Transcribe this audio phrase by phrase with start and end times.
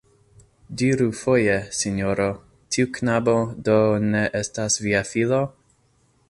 [0.81, 2.27] Diru foje, sinjoro,
[2.77, 3.37] tiu knabo
[3.69, 3.77] do
[4.09, 5.45] ne estas via filo?